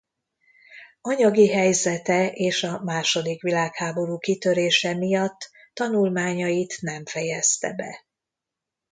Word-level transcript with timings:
Anyagi 1.01 1.47
helyzete 1.47 2.31
és 2.31 2.63
a 2.63 2.81
második 2.83 3.41
világháború 3.41 4.17
kitörése 4.17 4.93
miatt 4.93 5.51
tanulmányait 5.73 6.81
nem 6.81 7.05
fejezte 7.05 7.73
be. 7.73 8.05